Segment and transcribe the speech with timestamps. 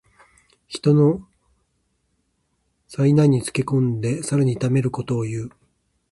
[0.67, 1.21] 人の
[2.87, 5.51] 危難につけ込んでさらに痛めつけることをいう。